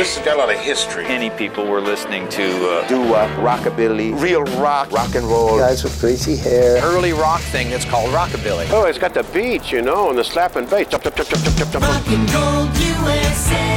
This 0.00 0.16
has 0.16 0.24
got 0.24 0.36
a 0.36 0.38
lot 0.38 0.50
of 0.50 0.58
history. 0.58 1.02
Many 1.02 1.28
people 1.28 1.66
were 1.66 1.82
listening 1.82 2.26
to 2.30 2.70
uh, 2.70 2.88
doo-wop, 2.88 3.28
rockabilly, 3.32 4.18
real 4.18 4.44
rock, 4.58 4.90
rock 4.90 5.14
and 5.14 5.26
roll. 5.26 5.58
Guys 5.58 5.84
with 5.84 6.00
crazy 6.00 6.36
hair. 6.36 6.82
Early 6.82 7.12
rock 7.12 7.42
thing 7.42 7.68
that's 7.68 7.84
called 7.84 8.08
rockabilly. 8.08 8.66
Oh, 8.70 8.86
it's 8.86 8.96
got 8.96 9.12
the 9.12 9.24
beat, 9.24 9.70
you 9.70 9.82
know, 9.82 10.08
and 10.08 10.16
the 10.16 10.24
slapping 10.24 10.64
bass. 10.64 10.90
Rock 10.90 11.04
and 12.08 12.32
roll 12.32 12.64
USA. 12.64 13.69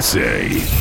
USA. 0.00 0.79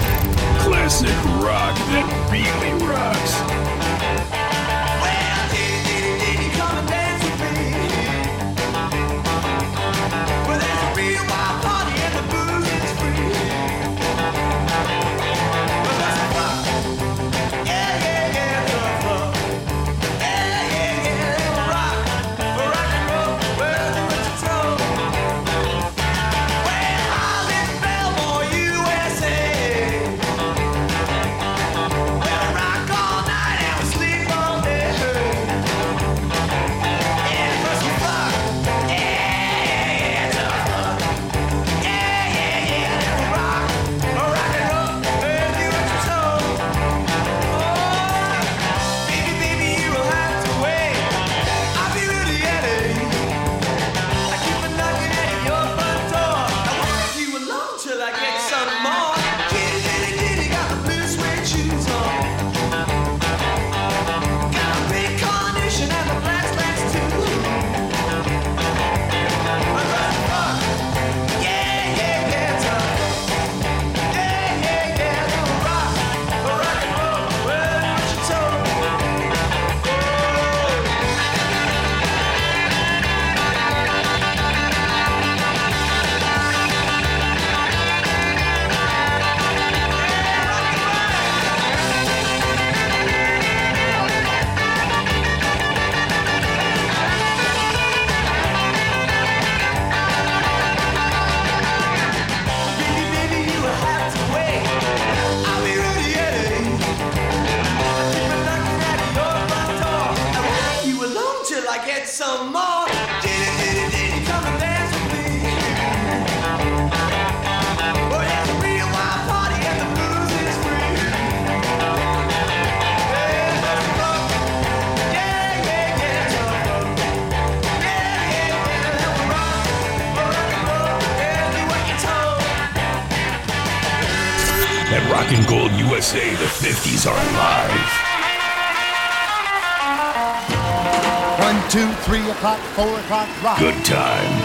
Good 143.42 143.86
time. 143.86 144.42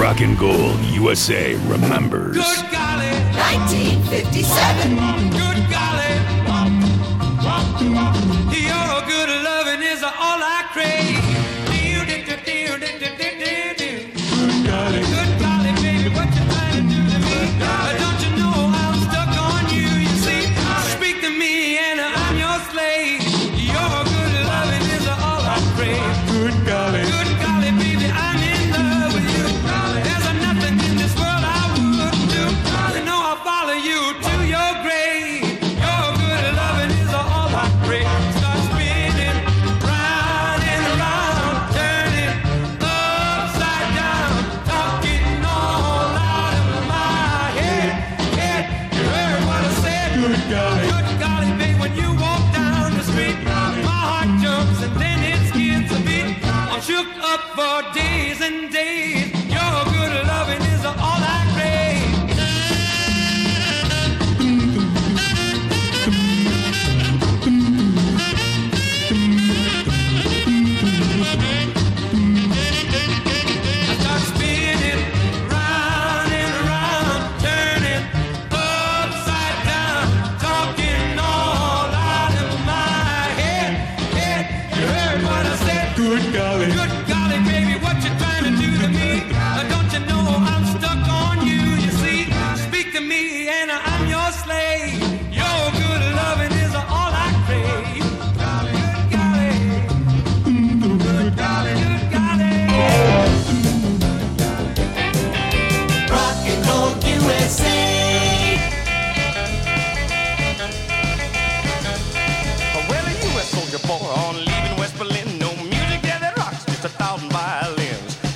Rockin' 0.00 0.34
Gold 0.36 0.80
USA 0.80 1.54
remembers. 1.66 2.36
Good 2.36 2.72
golly, 2.72 3.10
1957. 3.36 5.41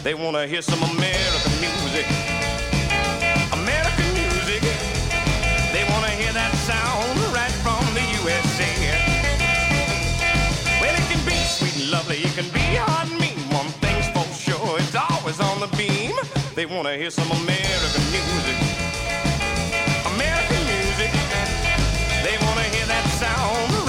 They 0.07 0.15
want 0.15 0.37
to 0.37 0.47
hear 0.47 0.63
some 0.63 0.81
American 0.85 1.55
music. 1.59 2.07
American 3.51 4.07
music. 4.15 4.63
They 5.75 5.83
want 5.91 6.07
to 6.07 6.13
hear 6.15 6.31
that 6.31 6.55
sound 6.63 7.19
right 7.35 7.51
from 7.67 7.83
the 7.91 8.07
USA. 8.23 8.71
Well, 10.79 10.95
it 10.95 11.03
can 11.11 11.19
be 11.27 11.35
sweet 11.51 11.75
and 11.75 11.91
lovely, 11.91 12.19
it 12.23 12.33
can 12.39 12.47
be 12.55 12.79
hard 12.79 13.11
and 13.11 13.19
mean. 13.19 13.35
One 13.51 13.67
thing's 13.83 14.07
for 14.15 14.23
sure, 14.31 14.79
it's 14.79 14.95
always 14.95 15.41
on 15.41 15.59
the 15.59 15.71
beam. 15.77 16.15
They 16.55 16.67
want 16.67 16.87
to 16.87 16.95
hear 16.95 17.11
some 17.11 17.27
American 17.43 18.07
music. 18.15 18.59
American 20.15 20.63
music. 20.71 21.11
They 22.23 22.39
want 22.47 22.63
to 22.63 22.67
hear 22.71 22.87
that 22.87 23.11
sound 23.19 23.86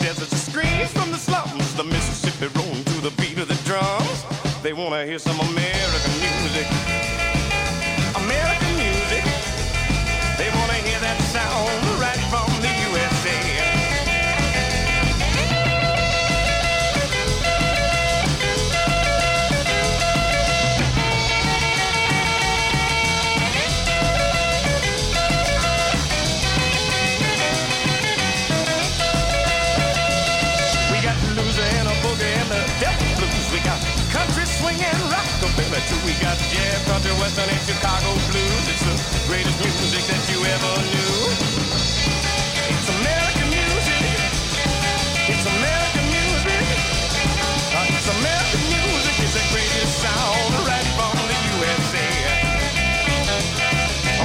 deserts, 0.00 0.36
screams 0.36 0.90
from 0.92 1.10
the 1.10 1.18
slums, 1.18 1.74
the 1.76 1.84
Mississippi 1.84 2.52
rolling 2.58 2.84
to 2.84 3.00
the 3.00 3.12
beat 3.20 3.38
of 3.38 3.48
the 3.48 3.60
drums. 3.68 4.24
They 4.62 4.72
want 4.72 4.94
to 4.94 5.06
hear 5.06 5.18
some 5.18 5.38
American 5.38 6.12
music. 6.18 7.19
Too. 35.88 36.00
We 36.04 36.12
got 36.20 36.36
jazz, 36.50 36.78
country, 36.88 37.12
western, 37.20 37.48
and 37.48 37.62
Chicago 37.64 38.10
blues. 38.28 38.64
It's 38.68 38.84
the 38.84 38.96
greatest 39.28 39.56
music 39.62 40.02
that 40.10 40.22
you 40.28 40.38
ever 40.44 40.72
knew. 40.90 41.16
It's 42.68 42.88
American 43.00 43.48
music. 43.48 44.02
It's 45.30 45.46
American 45.46 46.06
music. 46.10 46.64
Uh, 47.72 47.94
it's 47.96 48.08
American 48.18 48.62
music. 48.68 49.14
It's 49.24 49.34
the 49.36 49.46
greatest 49.54 49.92
sound 50.04 50.52
right 50.68 50.88
from 50.98 51.14
the 51.16 51.38
USA. 51.56 52.08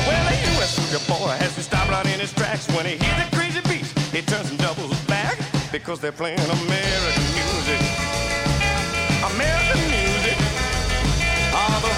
Well, 0.08 0.26
a 0.28 0.36
U.S. 0.58 0.72
soldier 0.76 1.04
boy 1.08 1.34
has 1.40 1.56
to 1.56 1.64
stop 1.64 1.90
in 2.06 2.20
his 2.20 2.34
tracks 2.34 2.68
when 2.76 2.86
he 2.86 2.98
hears 2.98 3.18
the 3.22 3.36
crazy 3.36 3.62
beat. 3.70 3.88
He 4.14 4.22
turns 4.22 4.50
and 4.50 4.60
doubles 4.60 5.00
back 5.06 5.38
because 5.72 6.00
they're 6.00 6.12
playing 6.12 6.40
American 6.40 7.28
music. 7.34 8.05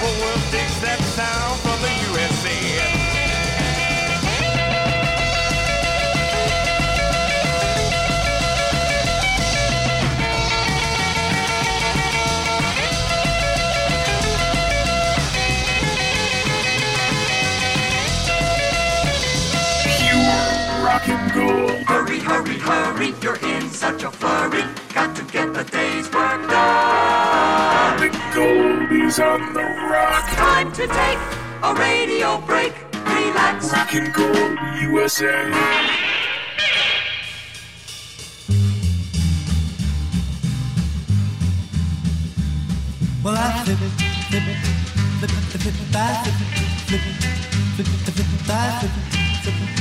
Whole 0.07 0.25
world 0.25 0.43
takes 0.51 0.77
that 0.79 0.99
sound 1.15 1.59
from 1.61 1.81
the 1.81 1.93
USA. 2.07 2.36
On 29.87 29.93
the. 29.93 30.35
Time 30.35 30.71
to 30.73 30.85
take 30.85 31.19
a 31.63 31.73
radio 31.73 32.41
break. 32.41 32.73
Relax. 33.05 33.71
Rockin' 33.71 34.11
Gold 34.11 34.59
USA. 34.81 35.47
Well, 43.23 43.35
I 43.35 43.63
flip 43.63 43.79
it, 43.79 43.91
flip 44.27 44.43
it, 44.43 44.59
flip 45.19 45.31
it, 45.31 45.43
flip 45.47 45.65
it, 45.65 45.71
flip 45.71 45.75
it, 45.75 45.95
I 45.95 46.19
flip 46.23 46.35
it, 46.35 46.57
flip 46.87 47.01
it, 47.01 47.15
flip 47.75 47.87
it, 47.87 48.03
flip 48.07 48.19
it, 48.19 48.49
I 48.49 48.75
flip 48.79 48.91
it, 48.91 49.07
flip 49.41 49.55
it, 49.55 49.71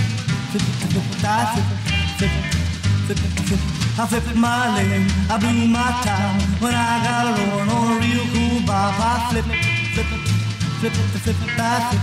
flip 0.51 0.63
it, 0.63 0.83
flip 0.87 1.03
it, 1.03 1.25
I 1.25 1.51
flip 1.51 1.67
it, 1.67 1.83
flip 2.19 2.31
it, 2.31 2.47
flip 3.07 3.19
it, 3.19 3.33
flip 3.43 3.61
it. 3.61 3.77
I 3.99 4.07
flip 4.07 4.27
it 4.29 4.37
my 4.37 4.77
lane, 4.77 5.09
I 5.31 5.39
blew 5.39 5.67
my 5.67 5.91
time 6.05 6.41
when 6.61 6.75
I 6.75 7.03
got 7.03 7.27
a 7.27 7.43
rolling 7.43 7.71
on 7.71 7.97
a 7.97 8.01
real 8.01 8.25
cool 8.35 8.67
bop. 8.67 8.95
I 9.01 9.66
flip 9.97 10.13
it, 10.13 10.29
flip 10.81 10.93
it, 10.93 11.09
flip 11.25 11.37
it, 11.37 11.49
flip 11.49 11.57
it, 11.57 12.01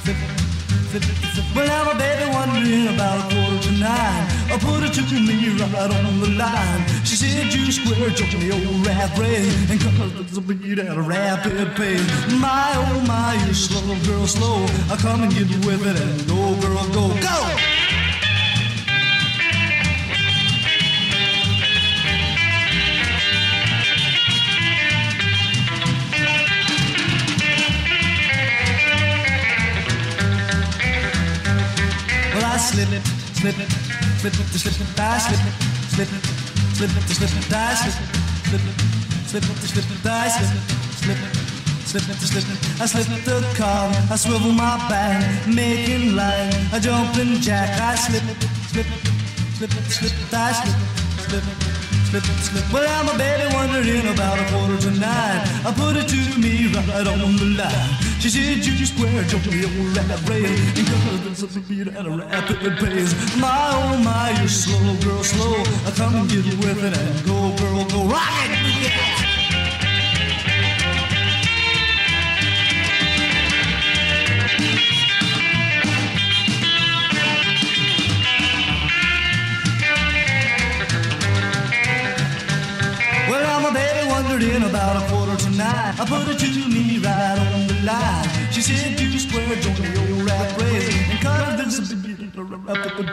flip 0.00 0.16
it, 0.16 0.30
flip 0.32 0.32
it. 0.32 0.44
Flip 0.88 1.02
it. 1.04 1.56
Well, 1.56 1.66
now 1.66 1.84
my 1.84 1.98
baby 1.98 2.30
wondering 2.32 2.86
about 2.94 3.18
a 3.20 3.34
quarter 3.34 3.60
to 3.68 3.72
nine. 3.72 4.24
I 4.48 4.56
put 4.58 4.82
it 4.84 4.94
to 4.94 5.02
me 5.12 5.50
right 5.60 5.90
on 5.92 6.20
the 6.20 6.30
line. 6.38 6.86
She 7.04 7.16
said 7.16 7.52
you 7.52 7.70
square 7.70 8.08
joke 8.10 8.32
me 8.40 8.50
old 8.50 8.86
rat 8.86 9.18
race 9.18 9.70
and 9.70 9.80
cause 9.80 10.30
the 10.30 10.40
beat 10.40 10.78
at 10.78 10.96
a 10.96 11.02
rapid 11.02 11.76
pace. 11.76 12.32
My 12.40 12.72
oh 12.76 13.04
my, 13.06 13.34
you 13.46 13.52
slow 13.52 13.94
girl 14.06 14.26
slow. 14.26 14.64
I 14.90 14.96
come 14.96 15.24
and 15.24 15.32
get 15.34 15.48
with 15.66 15.84
it 15.84 16.00
and 16.00 16.26
go 16.26 16.54
girl 16.62 16.86
go 16.94 17.08
go. 17.20 17.73
Slip 32.58 32.88
it, 32.92 33.02
slip 33.34 33.58
it, 33.58 33.70
slip 34.20 34.34
it, 34.34 35.00
I 35.00 35.18
slip 35.18 35.38
it, 35.38 35.54
slip 35.90 36.08
it, 36.08 36.24
slip 36.74 36.90
it, 36.90 37.02
slip 37.10 37.30
it, 37.30 37.52
I 37.52 37.74
slip 37.74 37.94
slip 40.94 41.18
it, 41.18 41.34
slip 41.84 42.08
it, 42.08 42.16
slip 42.16 42.44
it. 42.48 42.80
I 42.80 42.86
slip 42.86 43.24
the 43.24 43.54
car, 43.56 43.90
I 44.10 44.16
swivel 44.16 44.52
my 44.52 44.76
back, 44.88 45.46
making 45.46 46.16
line, 46.16 46.52
a 46.72 46.80
jumping 46.80 47.40
jack. 47.40 47.80
I 47.80 47.94
slip 47.94 48.22
slip 48.72 48.86
it, 48.86 49.06
slip 49.56 49.70
it, 49.70 49.84
slip 49.90 50.12
it, 50.12 50.34
I 50.34 51.63
slip 52.20 52.38
slip. 52.38 52.72
Well, 52.72 52.86
I'm 52.86 53.08
a 53.08 53.18
baby 53.18 53.52
wondering 53.54 54.06
about 54.12 54.38
a 54.38 54.44
quarter 54.52 54.78
to 54.86 54.90
nine. 54.92 55.42
I 55.66 55.72
put 55.74 55.96
it 55.96 56.06
to 56.08 56.38
me 56.38 56.68
right 56.70 57.06
on 57.06 57.36
the 57.36 57.56
line. 57.58 57.90
She 58.20 58.30
said, 58.30 58.64
you 58.64 58.86
square, 58.86 59.22
jump 59.24 59.46
me 59.46 59.64
old 59.64 59.96
rat 59.96 60.28
race. 60.28 60.78
And 60.78 60.86
cause 60.86 61.40
there's 61.40 61.56
a 61.56 61.60
beat 61.60 61.88
at 61.88 62.06
a 62.06 62.10
rapid 62.10 62.78
pace. 62.78 63.12
My, 63.38 63.70
oh 63.72 63.98
my, 64.02 64.30
you're 64.38 64.48
slow, 64.48 64.94
girl, 65.02 65.24
slow. 65.24 65.60
I 65.86 65.90
come 65.96 66.14
and 66.14 66.28
get 66.30 66.44
with 66.44 66.84
it 66.84 66.96
and 66.96 67.26
go, 67.26 67.56
girl, 67.58 67.84
go. 67.88 68.08
Rock 68.08 68.48
it! 68.48 68.84
Yeah. 68.84 69.13
Wondering 84.34 84.68
about 84.68 84.96
a 85.00 85.06
quarter 85.10 85.36
to 85.36 85.50
nine. 85.50 85.94
I 85.94 86.04
put 86.06 86.26
it 86.26 86.38
to 86.38 86.68
me 86.68 86.98
right 86.98 87.38
on 87.38 87.68
the 87.68 87.74
line. 87.86 88.28
She 88.50 88.62
said, 88.62 88.98
you 88.98 89.18
square, 89.18 89.46
join 89.62 89.74
the 89.76 89.94
old 90.10 90.26
rap 90.26 90.58
race. 90.58 90.90
And 91.10 91.20
cut 91.20 91.56
this 91.58 91.78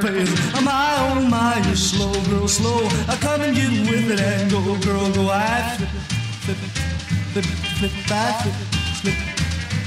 pace. 0.01 0.31
My, 0.63 0.97
oh 1.13 1.21
my, 1.29 1.61
you're 1.67 1.75
slow, 1.75 2.13
girl, 2.25 2.47
slow. 2.47 2.81
I 3.07 3.15
come 3.21 3.41
and 3.41 3.55
get 3.55 3.69
with 3.69 4.11
it 4.11 4.19
and 4.19 4.49
go, 4.49 4.61
girl, 4.81 5.11
go. 5.13 5.29
I 5.29 5.77
flip 5.77 5.89
flip 6.41 6.57
flip 7.33 7.45
flip 7.77 7.93
flip 8.01 8.55
flip 9.01 9.17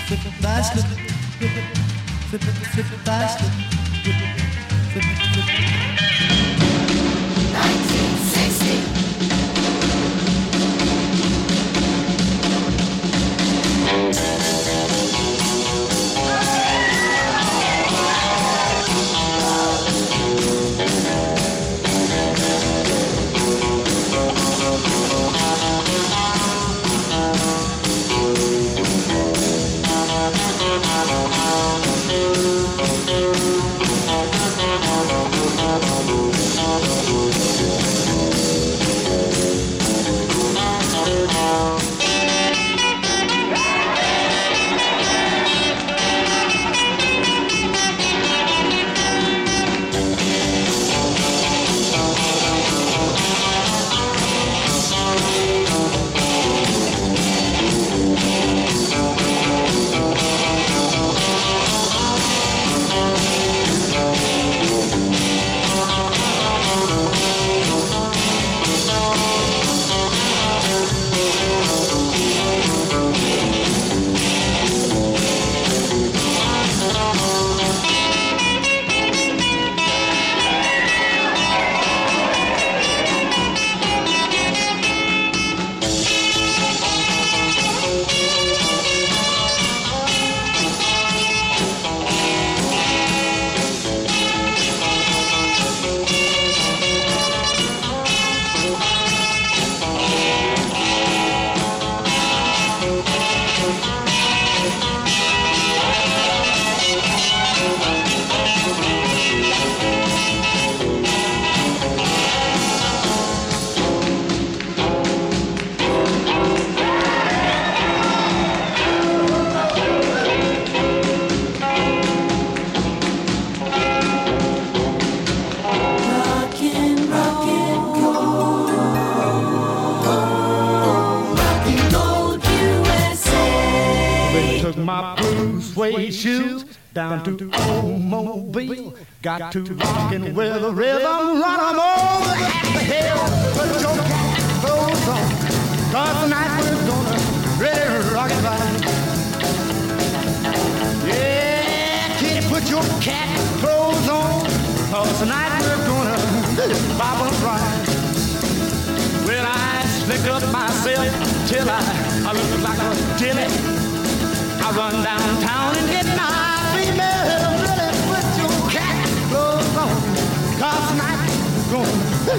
flip 0.07 0.23
it, 0.23 0.31
flip 0.31 0.31
it, 0.31 0.43
it, 0.47 0.93
flip 1.39 1.51
it, 1.51 1.75
flip 2.29 2.43
it, 2.43 2.55
flip 2.71 2.87
it, 2.87 3.09
I 3.09 3.27
slip 3.27 3.51
it, 3.51 4.15
flip 4.93 5.05
it. 5.05 5.26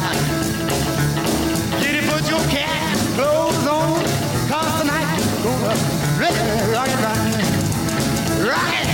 It, 1.80 2.04
put 2.10 2.28
your 2.28 2.40
cat 2.48 2.96
clothes 3.14 3.66
on. 3.66 4.04
Cause 4.48 4.80
tonight 4.80 5.20
we're 5.44 5.60
gonna 5.60 6.72
rock 6.72 6.88
it 6.88 7.00
right. 7.04 8.48
Rock 8.48 8.82
it. 8.82 8.87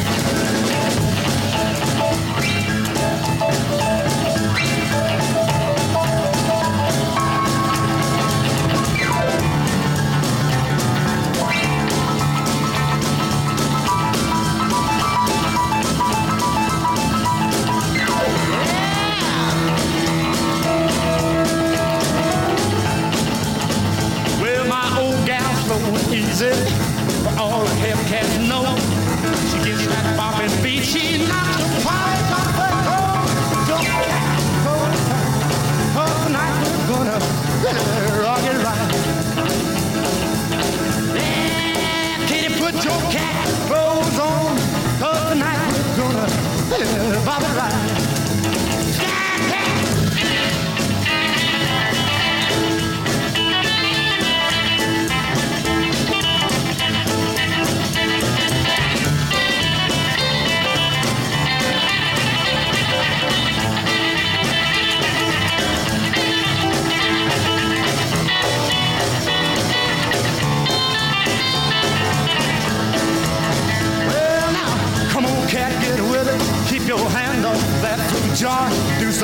Is 26.44 26.83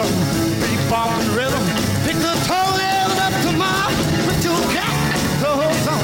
some 0.05 0.13
bebop 0.61 1.11
and 1.21 1.29
rhythm. 1.37 1.65
Pick 2.05 2.17
the 2.17 2.35
toenails 2.49 3.19
up 3.21 3.35
to 3.45 3.53
my 3.53 3.91
your 4.43 4.61
cat 4.73 4.97
clothes 5.41 5.87
on. 5.89 6.01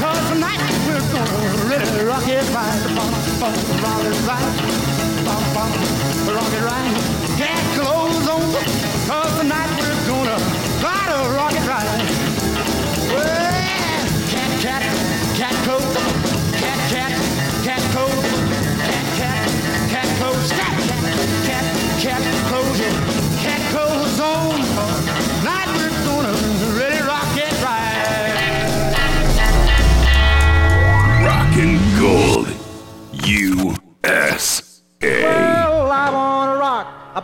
Cause 0.00 0.22
tonight 0.30 0.60
we're 0.86 1.00
gonna 1.12 1.68
really 1.68 2.04
rock 2.04 2.26
it 2.28 2.44
right. 2.54 2.80
Bum, 2.96 3.12
bum, 3.40 3.54
rock 3.84 4.04
it 4.04 4.18
right. 4.26 4.56
Bum, 5.26 5.42
bum, 5.54 6.34
rock 6.34 6.52
it 6.52 6.64
right. 6.64 7.17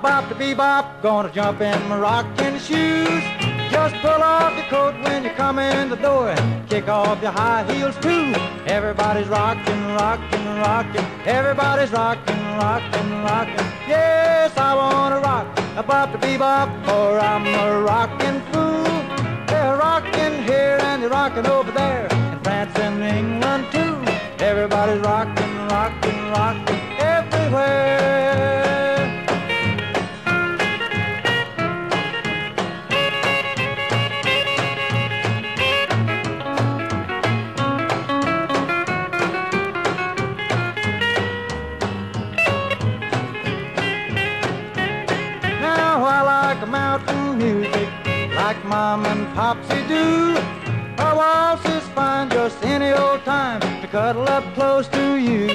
Bop 0.04 0.28
to 0.28 0.34
bebop, 0.34 1.00
gonna 1.00 1.32
jump 1.32 1.62
in 1.62 1.88
my 1.88 1.98
rocking 1.98 2.58
shoes. 2.58 3.24
Just 3.70 3.94
pull 4.02 4.22
off 4.22 4.54
your 4.54 4.66
coat 4.66 4.94
when 5.02 5.24
you 5.24 5.30
come 5.30 5.58
in 5.58 5.88
the 5.88 5.96
door 5.96 6.28
and 6.28 6.68
kick 6.68 6.88
off 6.88 7.22
your 7.22 7.30
high 7.30 7.64
heels 7.72 7.96
too. 8.02 8.34
Everybody's 8.66 9.28
rocking, 9.28 9.82
rocking, 9.94 10.44
rocking. 10.66 11.06
Everybody's 11.24 11.90
rocking, 11.90 12.42
rocking, 12.58 13.10
rocking. 13.22 13.66
Yes, 13.88 14.52
I 14.58 14.74
wanna 14.74 15.20
rock, 15.20 15.46
a 15.78 15.82
bop 15.82 16.12
to 16.12 16.18
bebop, 16.18 16.68
or 16.86 17.18
I'm 17.18 17.46
a 17.46 17.80
rocking 17.80 18.42
fool. 18.52 18.84
They're 19.46 19.78
rocking 19.78 20.34
here 20.42 20.76
and 20.82 21.02
they're 21.02 21.08
rocking 21.08 21.46
over 21.46 21.72
there, 21.72 22.08
in 22.30 22.38
France 22.40 22.78
and 22.78 23.02
England 23.02 23.64
too. 23.72 23.94
Everybody's 24.44 25.00
rocking, 25.00 25.54
rocking, 25.68 26.20
rocking 26.28 26.82
everywhere. 26.98 28.73
Mom 48.84 49.06
and 49.06 49.26
popsy 49.34 49.80
do. 49.88 50.36
A 51.06 51.08
waltz 51.18 51.64
is 51.76 51.84
fine 51.96 52.28
just 52.28 52.62
any 52.74 52.90
old 52.92 53.22
time 53.24 53.60
to 53.80 53.86
cuddle 53.96 54.28
up 54.36 54.44
close 54.56 54.86
to 54.88 55.04
you. 55.28 55.46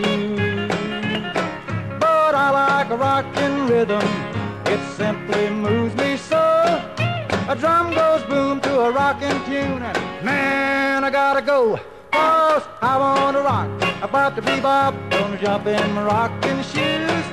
But 2.04 2.34
I 2.46 2.48
like 2.62 2.90
a 2.96 2.98
rockin' 2.98 3.58
rhythm, 3.68 4.08
it 4.74 4.82
simply 5.02 5.46
moves 5.66 5.96
me 6.02 6.18
so. 6.32 6.44
A 7.54 7.56
drum 7.62 7.86
goes 8.02 8.24
boom 8.32 8.56
to 8.62 8.72
a 8.88 8.90
rockin' 9.02 9.40
tune, 9.50 9.84
and 9.90 10.00
man, 10.26 11.04
I 11.04 11.10
gotta 11.12 11.44
go. 11.54 11.62
Cause 12.12 12.64
I 12.82 12.94
wanna 13.04 13.42
rock, 13.52 13.70
about 14.08 14.32
to 14.38 14.42
bebop, 14.42 14.94
gonna 15.12 15.40
jump 15.46 15.68
in 15.68 15.88
my 15.94 16.04
rockin' 16.16 16.62
shoes. 16.72 17.26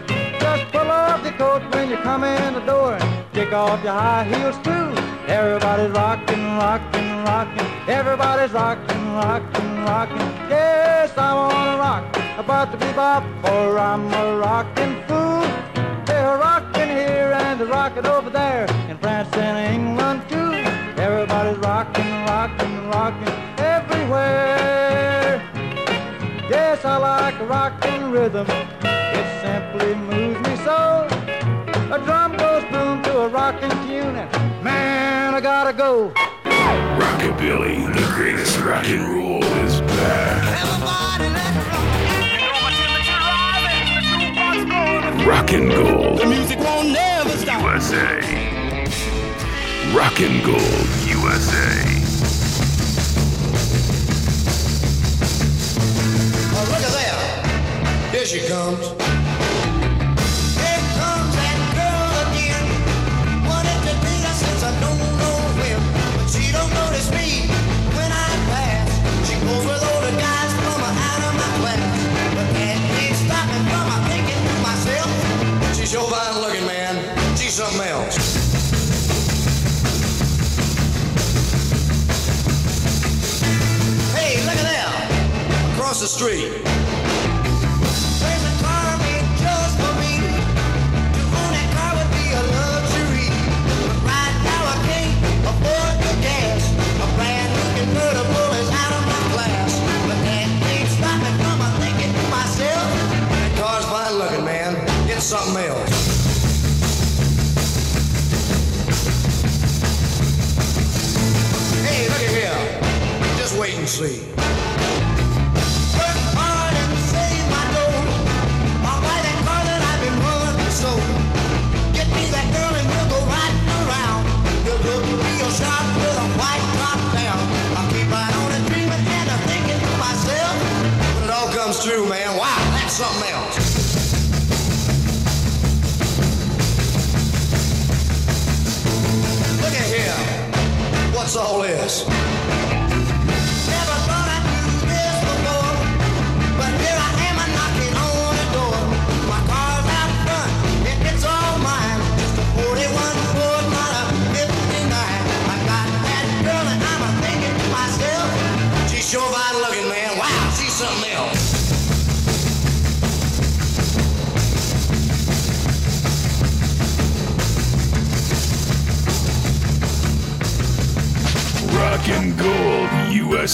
Just 0.42 0.64
pull 0.72 0.90
off 1.00 1.24
your 1.24 1.36
coat 1.42 1.62
when 1.72 1.88
you 1.92 1.96
come 2.08 2.22
in 2.24 2.52
the 2.52 2.64
door 2.72 2.92
and 3.00 3.08
kick 3.32 3.50
off 3.54 3.82
your 3.82 3.98
high 4.04 4.24
heels 4.24 4.58
too. 4.68 5.05
Everybody's 5.28 5.90
rockin', 5.90 6.56
rockin', 6.56 7.24
rockin'. 7.24 7.66
Everybody's 7.88 8.52
rockin', 8.52 9.12
rockin', 9.12 9.84
rockin'. 9.84 10.26
Yes, 10.48 11.12
I 11.18 11.34
wanna 11.34 11.78
rock 11.78 12.04
about 12.38 12.70
the 12.70 12.78
bebop, 12.78 13.24
for 13.42 13.76
I'm 13.76 14.12
a 14.14 14.38
rockin' 14.38 15.02
fool. 15.08 15.42
They're 16.06 16.38
rockin' 16.38 16.88
here 16.88 17.32
and 17.34 17.58
they're 17.58 17.66
rockin' 17.66 18.06
over 18.06 18.30
there 18.30 18.66
in 18.88 18.96
France 18.98 19.28
and 19.36 19.74
England 19.74 20.22
too. 20.28 20.52
Everybody's 21.02 21.58
rockin', 21.58 22.24
rockin', 22.26 22.88
rockin' 22.88 23.34
everywhere. 23.58 25.42
Yes, 26.48 26.84
I 26.84 26.96
like 26.98 27.34
a 27.40 27.46
rockin' 27.46 28.12
rhythm. 28.12 28.46
It 28.48 29.26
simply 29.42 29.94
moves 29.96 30.40
me 30.48 30.56
so. 30.64 31.08
A 31.92 31.98
drum 32.04 32.36
goes 32.36 32.62
boom 32.70 33.02
to 33.02 33.18
a 33.22 33.28
rockin' 33.28 33.70
tune, 33.88 34.16
I 35.36 35.40
gotta 35.42 35.74
go. 35.74 36.12
Rockabilly, 36.96 37.92
the 37.92 38.14
greatest 38.14 38.58
rock 38.60 38.88
and 38.88 39.06
roll 39.06 39.44
is 39.44 39.82
back. 39.82 40.64
Rockin' 45.26 45.68
Gold. 45.68 46.20
The 46.20 46.24
music 46.24 46.58
won't 46.58 46.88
never 46.88 47.36
stop. 47.36 47.60
USA. 47.60 48.20
Rockin' 49.94 50.42
Gold 50.42 50.88
USA. 51.04 51.84
Oh, 56.54 56.64
look 56.70 56.82
at 56.82 56.92
there. 56.96 58.10
Here 58.12 58.24
she 58.24 58.48
comes. 58.48 59.25
The 86.06 86.12
street. 86.12 86.85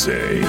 say. 0.02 0.41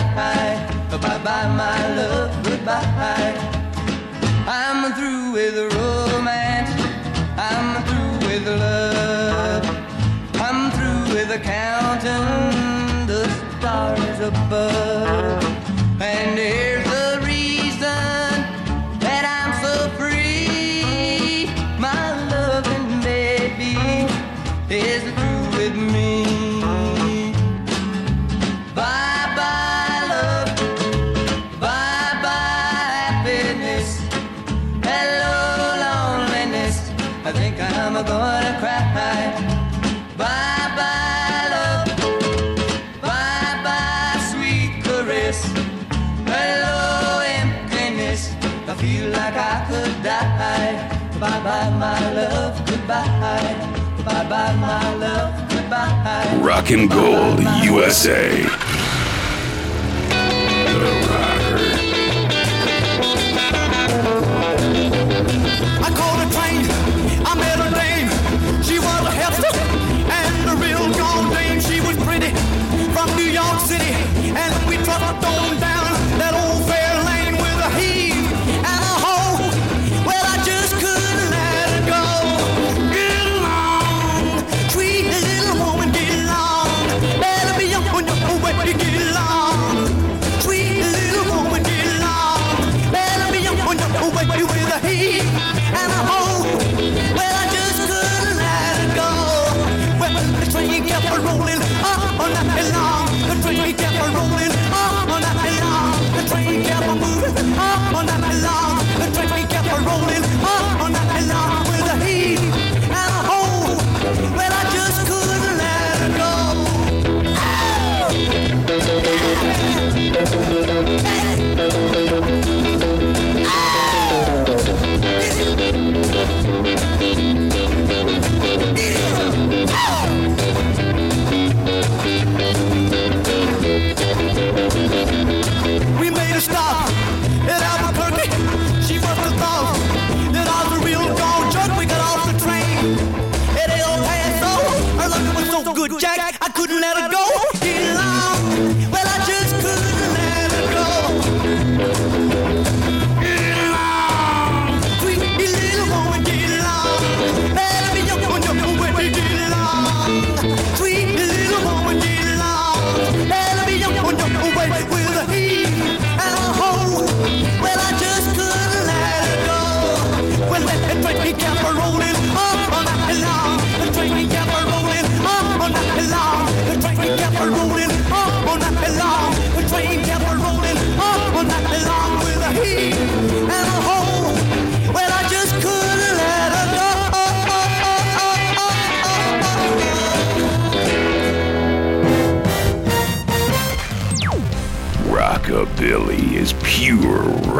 goodbye. 0.00 0.56
Bye 0.90 1.18
bye, 1.24 1.48
my 1.56 1.96
love, 1.96 2.44
goodbye. 2.44 3.34
I'm 4.46 4.92
through 4.94 5.32
with 5.32 5.56
romance. 5.74 6.70
I'm 7.36 7.68
through 7.86 8.28
with 8.28 8.46
love. 8.46 9.64
I'm 10.34 10.70
through 10.72 11.14
with 11.14 11.42
counting 11.42 13.06
the 13.06 13.28
stars 13.58 14.20
above. 14.20 15.39
Rockin' 56.50 56.88
Gold 56.88 57.38
USA. 57.62 58.59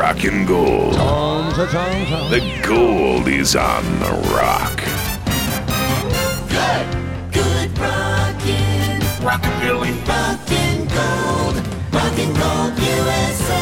Rockin' 0.01 0.47
gold. 0.47 0.95
The 0.95 2.41
gold 2.67 3.29
is 3.29 3.55
on 3.55 3.85
the 3.99 4.13
rock. 4.35 4.79
Good, 6.49 6.87
good 7.31 7.79
rockin', 7.79 9.01
Rockabilly. 9.21 9.93
rockin' 10.09 10.89
gold, 10.97 11.57
rockin' 11.93 12.33
gold 12.33 12.73
USA. 12.79 13.61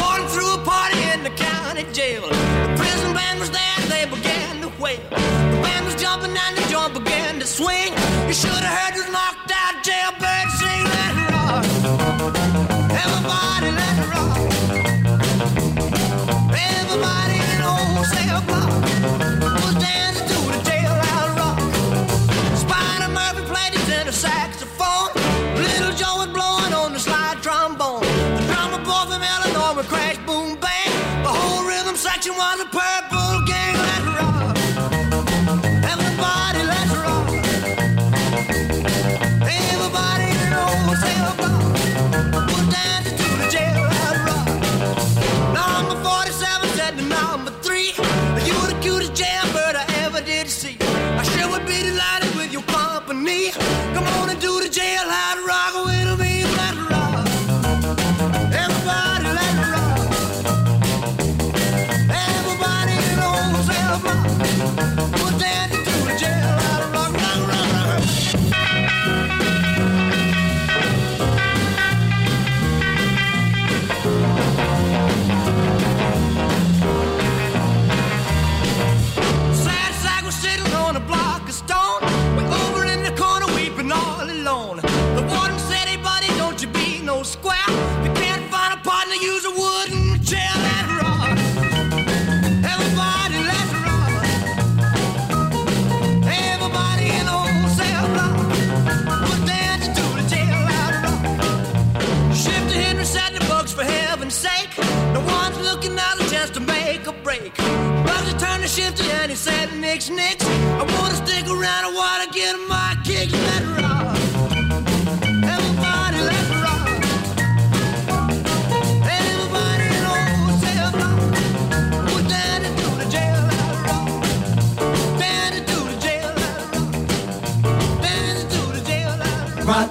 Walking 0.00 0.28
through 0.28 0.54
a 0.54 0.58
party 0.64 1.02
in 1.12 1.22
the 1.22 1.30
county 1.36 1.84
jail. 1.92 2.22
The 2.22 2.74
prison 2.76 3.12
band 3.12 3.40
was 3.40 3.50
there, 3.50 3.78
they 3.92 4.06
began 4.06 4.62
to 4.62 4.68
wail. 4.82 5.00
The 5.10 5.60
band 5.64 5.84
was 5.84 5.96
jumping 5.96 6.34
and 6.34 6.56
the 6.56 6.66
joint 6.70 6.94
began 6.94 7.38
to 7.40 7.46
swing. 7.46 7.92
You 8.26 8.32
should 8.32 8.50
have 8.50 8.78
heard 8.78 8.94
those 8.96 9.10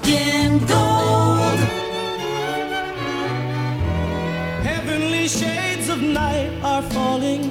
Rockin' 0.10 0.58
gold. 0.66 1.60
Heavenly 4.64 5.28
shades 5.28 5.88
of 5.90 6.02
night 6.02 6.52
are 6.64 6.82
falling. 6.82 7.44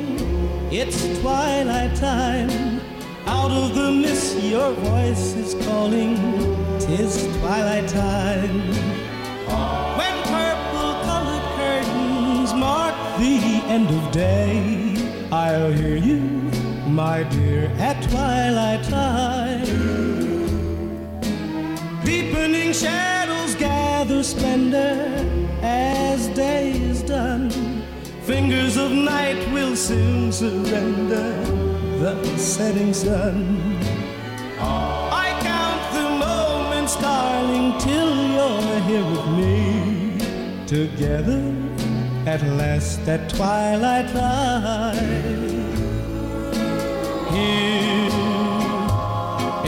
It's 0.73 1.21
twilight 1.21 1.95
time. 1.95 2.81
Out 3.27 3.53
of 3.53 3.77
the 3.77 3.93
mist, 3.93 4.43
your 4.43 4.73
voice 4.73 5.35
is 5.37 5.55
calling. 5.67 6.17
Tis 6.81 7.29
twilight 7.39 7.89
time. 7.89 8.59
When 9.99 10.15
purple 10.35 10.93
colored 11.07 11.47
curtains 11.59 12.53
mark 12.55 12.95
the 13.19 13.39
end 13.69 13.89
of 13.89 14.11
day, 14.11 14.97
I'll 15.31 15.73
hear 15.73 15.97
you, 15.97 16.21
my 16.89 17.23
dear, 17.23 17.71
at 17.79 18.03
twilight 18.11 18.83
time. 18.85 19.68
Shadows 22.81 23.55
gather 23.57 24.23
splendor 24.23 24.95
as 25.63 26.29
day 26.29 26.71
is 26.73 27.03
done. 27.03 27.51
Fingers 28.23 28.77
of 28.77 28.93
night 28.93 29.39
will 29.53 29.75
soon 29.75 30.31
surrender 30.31 31.33
the 31.99 32.15
setting 32.37 32.95
sun. 32.95 33.37
I 34.61 35.29
count 35.41 35.83
the 35.97 36.09
moments, 36.27 36.95
darling, 36.97 37.79
till 37.81 38.15
you're 38.35 38.81
here 38.89 39.07
with 39.13 39.27
me. 39.39 39.57
Together 40.67 41.43
at 42.27 42.43
last 42.61 43.01
at 43.09 43.29
twilight 43.31 44.09
time. 44.11 44.95
Here 47.35 48.09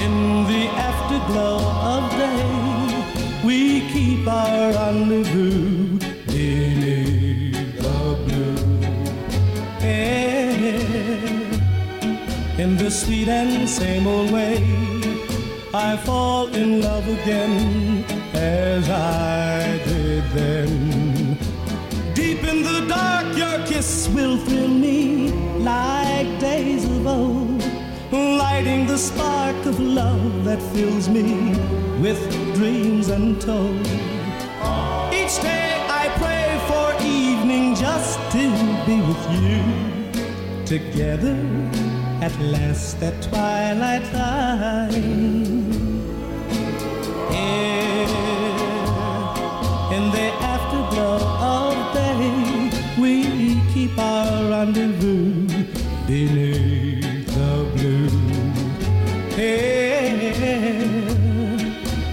in 0.05 0.14
the 0.53 0.64
afterglow 0.88 1.59
of 1.94 2.11
day, 2.12 3.00
we 3.44 3.81
keep 3.88 4.26
our 4.29 4.72
rendezvous 4.72 5.98
beneath 6.26 7.76
the 7.76 8.18
blue 8.26 8.81
air. 9.81 10.79
In 12.59 12.76
the 12.76 12.90
sweet 12.90 13.29
and 13.29 13.68
same 13.68 14.07
old 14.07 14.31
way, 14.31 14.59
I 15.72 15.96
fall 15.96 16.48
in 16.55 16.83
love 16.83 17.09
again 17.09 18.05
as 18.35 18.90
I 18.90 19.79
did 19.87 20.24
then. 20.33 21.38
Deep 22.14 22.44
in 22.44 22.62
the 22.62 22.85
dark, 22.88 23.37
your 23.37 23.66
kiss 23.66 24.09
will 24.09 24.37
thrill 24.37 24.68
me 24.68 25.31
like 25.61 26.38
days 26.40 26.85
of 26.85 27.07
old, 27.07 27.62
lighting 28.12 28.87
the 28.87 28.98
spark 28.98 29.57
of 29.64 29.81
love 29.81 30.44
that 30.44 30.61
fills 30.74 31.09
me 31.09 31.55
with 32.03 32.50
dreams 32.61 33.09
untold. 33.09 33.87
Each 35.20 35.37
day 35.40 35.68
I 36.03 36.05
pray 36.23 36.49
for 36.68 36.87
evening 37.03 37.75
just 37.75 38.18
to 38.35 38.44
be 38.87 38.96
with 39.09 39.25
you, 39.42 39.61
together 40.66 41.38
at 42.20 42.35
last 42.55 43.03
at 43.03 43.16
twilight 43.23 44.05
time. 44.12 45.73
In 49.96 50.05
the 50.16 50.29
afterglow 50.53 51.18
of 51.57 51.75
day, 51.94 52.29
we 53.01 53.14
keep 53.73 53.99
our 53.99 54.51
rendezvous 54.51 55.46
beneath 56.07 56.60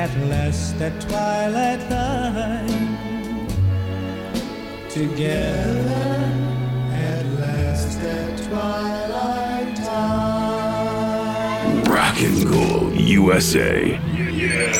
at 0.00 0.16
last 0.28 0.80
at 0.80 0.98
twilight 0.98 1.80
time. 1.90 2.96
Together 4.88 6.24
at 6.90 7.26
last 7.38 8.00
at 8.00 8.38
twilight 8.48 9.76
time. 9.76 11.04
Rockin' 11.84 12.50
Gold 12.50 12.94
USA. 12.94 14.00
Yeah. 14.16 14.72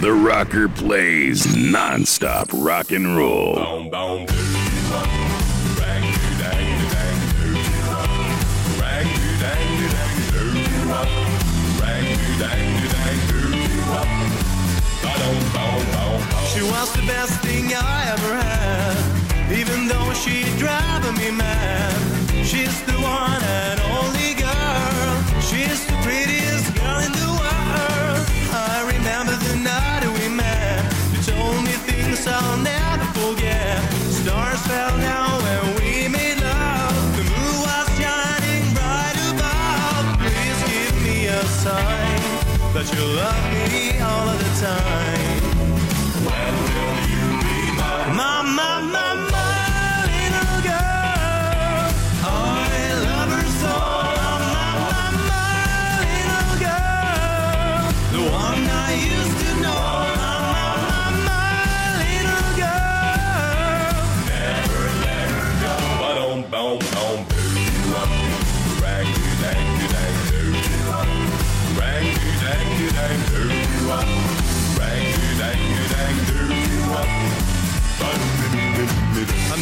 The 0.00 0.12
rocker 0.12 0.68
plays 0.68 1.56
non-stop 1.56 2.48
rock 2.52 2.90
and 2.90 3.16
roll. 3.16 3.54
Boom, 3.54 3.90
boom, 3.90 4.26
dang, 4.26 4.42
dang, 5.78 6.06
dang, 6.42 6.66
dang, 8.80 9.08
dang, 9.38 9.66
dang, 9.78 10.06
she 16.52 16.62
was 16.62 16.92
the 16.94 17.06
best 17.06 17.40
thing 17.42 17.72
I 17.74 18.12
ever 18.14 18.32
had, 18.34 19.52
even 19.52 19.88
though 19.88 20.12
she's 20.14 20.50
driving 20.58 21.16
me 21.22 21.30
mad. 21.30 22.46
She's 22.46 22.82
the 22.82 22.95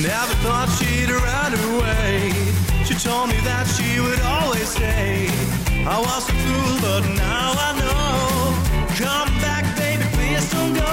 Never 0.05 0.35
thought 0.45 0.69
she'd 0.77 1.09
run 1.09 1.55
away. 1.73 2.29
She 2.85 2.93
told 2.93 3.31
me 3.31 3.41
that 3.41 3.65
she 3.73 4.01
would 4.01 4.21
always 4.21 4.69
stay. 4.69 5.29
I 5.89 5.97
was 5.99 6.29
a 6.29 6.35
fool 6.45 6.77
but 6.85 7.09
now 7.17 7.57
I 7.57 7.71
know. 7.81 8.95
Come 9.01 9.33
back 9.41 9.65
baby 9.79 10.05
please 10.13 10.45
don't 10.53 10.75
go. 10.75 10.93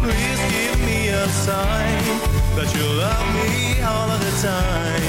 Please 0.00 0.40
give 0.48 0.80
me 0.80 1.08
a 1.08 1.28
sign 1.28 2.04
That 2.56 2.72
you 2.74 2.88
love 3.04 3.26
me 3.36 3.82
all 3.82 4.08
of 4.08 4.20
the 4.24 4.32
time. 4.40 5.07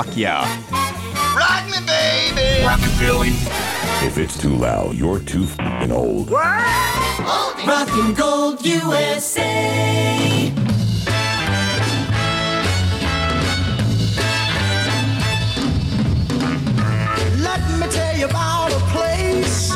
Rock 0.00 0.16
ya. 0.16 0.40
Rock 1.36 1.66
me, 1.66 1.76
baby. 1.84 2.64
Rockabilly. 2.64 3.36
If 4.02 4.16
it's 4.16 4.40
too 4.40 4.56
loud, 4.56 4.94
you're 4.94 5.18
too 5.18 5.44
f***ing 5.44 5.92
old. 5.92 6.30
Rockin' 6.30 8.14
Gold 8.14 8.64
USA. 8.64 10.50
Let 17.36 17.60
me 17.78 17.86
tell 17.92 18.16
you 18.16 18.24
about 18.24 18.72
a 18.72 18.80
place 18.96 19.68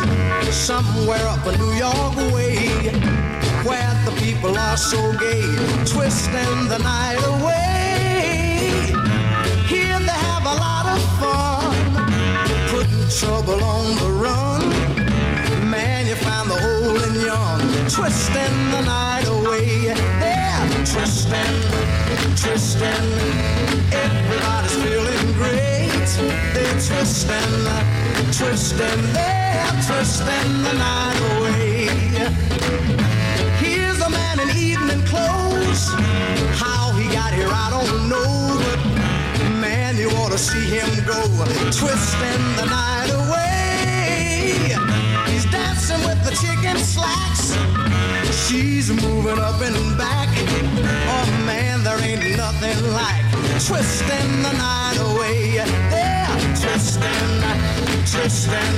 somewhere 0.51 1.27
up 1.29 1.45
a 1.45 1.55
New 1.59 1.75
York 1.75 2.17
way 2.33 2.71
where 3.69 3.95
the 4.07 4.13
people 4.25 4.57
are 4.57 4.79
so 4.79 5.01
gay, 5.19 5.45
twisting 5.85 6.69
the 6.73 6.79
night 6.79 7.21
away. 7.27 7.74
Trouble 13.25 13.65
on 13.65 13.87
the 14.03 14.11
run. 14.25 14.61
Man, 15.71 16.07
you 16.07 16.17
find 16.27 16.47
the 16.51 16.59
old 16.71 17.01
and 17.07 17.17
young, 17.31 17.61
twisting 17.97 18.57
the 18.75 18.83
night 18.83 19.27
away. 19.37 19.95
They're 20.23 20.69
twisting, 20.93 21.57
twisting. 22.43 23.07
Everybody's 24.05 24.77
feeling 24.85 25.27
great. 25.41 26.09
They're 26.55 26.81
twisting, 26.89 27.53
twisting. 28.39 29.03
They're 29.17 29.75
twisting 29.89 30.51
the 30.67 30.75
night 30.87 31.21
away. 31.33 31.89
Here's 33.65 34.01
a 34.09 34.11
man 34.11 34.37
in 34.45 34.51
evening 34.69 35.03
clothes. 35.07 35.83
How 36.63 36.93
he 36.99 37.05
got 37.19 37.33
here, 37.33 37.53
I 37.65 37.69
don't 37.77 38.09
know. 38.11 38.33
But 38.65 39.04
man, 39.95 40.01
you 40.01 40.17
ought 40.19 40.31
to 40.31 40.39
see 40.39 40.65
him 40.77 40.89
go. 41.07 41.21
Twisting 41.71 42.45
the 42.57 42.67
night 42.67 43.11
away. 43.11 44.75
He's 45.31 45.47
dancing 45.47 46.01
with 46.07 46.23
the 46.25 46.31
chicken 46.31 46.77
slacks. 46.79 47.57
She's 48.47 48.91
moving 48.91 49.39
up 49.39 49.61
and 49.61 49.99
back. 49.99 50.29
Oh 51.09 51.27
man, 51.47 51.83
there 51.85 52.01
ain't 52.01 52.37
nothing 52.37 52.93
like 52.93 53.25
twisting 53.67 54.43
the 54.43 54.53
night 54.53 54.99
away. 55.01 55.57
They're 55.91 56.27
twisting, 56.61 57.43
twisting. 58.11 58.77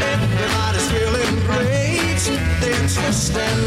Everybody's 0.00 0.90
feeling 0.90 1.34
great. 1.46 2.22
They're 2.60 2.88
twisting, 2.88 3.62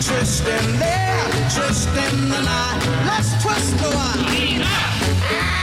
twisting. 0.00 0.78
They're 0.78 1.48
twisting 1.54 2.28
the 2.28 2.42
night. 2.42 2.80
Let's 3.06 3.42
twist 3.42 3.76
the 3.78 3.90
one. 3.90 5.55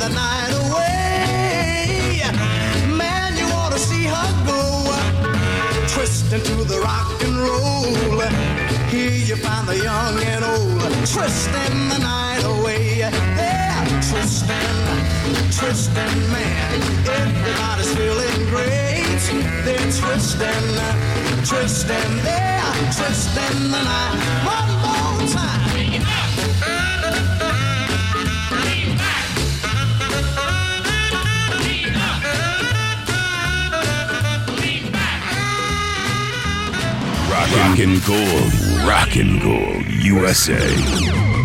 The 0.00 0.08
night 0.08 0.52
away. 0.64 2.22
Man, 2.88 3.36
you 3.36 3.44
ought 3.52 3.72
to 3.72 3.78
see 3.78 4.04
her 4.04 4.30
go 4.48 4.62
twisting 5.94 6.42
to 6.42 6.64
the 6.64 6.80
rock 6.80 7.22
and 7.22 7.36
roll. 7.36 8.20
Here 8.88 9.10
you 9.10 9.36
find 9.36 9.68
the 9.68 9.76
young 9.76 10.16
and 10.32 10.42
old 10.44 10.80
twisting 11.04 11.76
the 11.92 11.98
night 11.98 12.42
away. 12.44 13.04
They're 13.38 13.84
twisting, 14.08 14.80
twisting, 15.58 16.18
man. 16.32 16.80
Everybody's 17.20 17.92
feeling 17.94 18.40
great. 18.48 19.20
They're 19.66 19.92
twisting, 20.00 20.66
twisting, 21.44 22.12
they're 22.24 22.72
twisting 22.96 23.58
the 23.74 23.82
night. 23.90 24.16
One 24.56 24.70
more 24.80 25.28
time. 25.28 25.79
Rockin' 37.52 37.98
Gold. 38.06 38.52
Rockin' 38.86 39.40
Gold. 39.40 39.86
USA. 39.88 41.39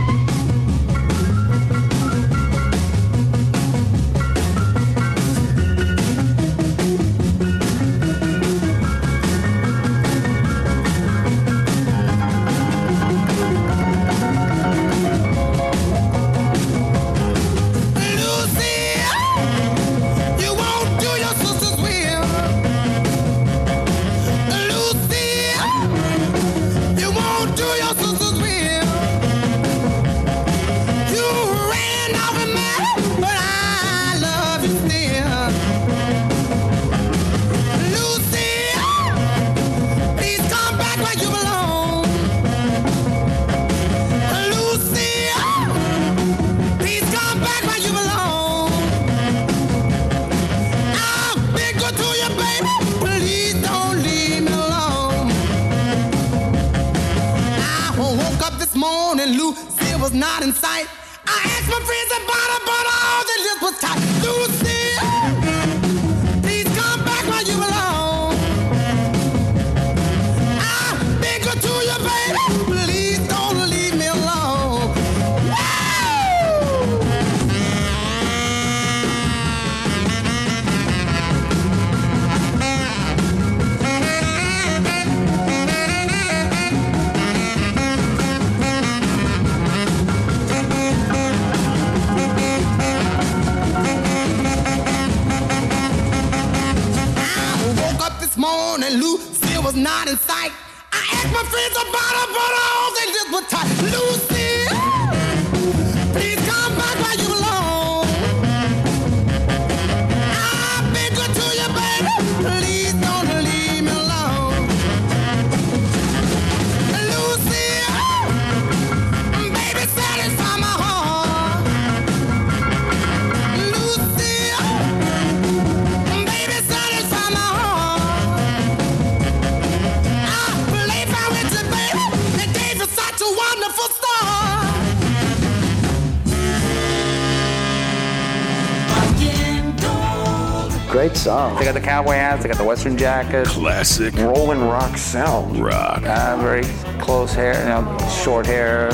Song. 141.26 141.58
They 141.58 141.66
got 141.66 141.74
the 141.74 141.82
cowboy 141.82 142.12
hats, 142.12 142.44
they 142.44 142.50
got 142.50 142.60
the 142.60 142.64
western 142.64 142.96
jackets. 143.00 143.50
Classic. 143.50 144.14
Rolling 144.16 144.62
rock 144.62 144.96
sound. 144.96 145.58
Rock. 145.58 146.04
Uh, 146.04 146.38
very 146.40 146.64
close 147.00 147.34
hair, 147.34 147.60
you 147.64 147.70
know, 147.70 147.98
short 148.24 148.46
hair, 148.46 148.92